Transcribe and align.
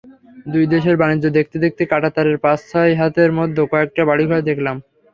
দুই 0.45 0.65
দেশের 0.73 0.95
বাণিজ্য 0.97 1.25
দেখতে 1.37 1.57
দেখতে 1.59 1.83
কাঁটাতারের 1.91 2.37
পাঁচ-ছয় 2.39 2.93
হাতের 2.99 3.31
মধ্যে 3.39 3.61
কয়েকটা 3.71 4.01
বাড়িঘর 4.09 4.39
দেখলাম। 4.49 4.75